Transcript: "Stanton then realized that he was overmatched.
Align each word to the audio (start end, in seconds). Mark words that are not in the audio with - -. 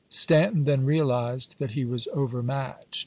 "Stanton 0.25 0.63
then 0.63 0.83
realized 0.83 1.59
that 1.59 1.73
he 1.77 1.85
was 1.85 2.07
overmatched. 2.11 2.99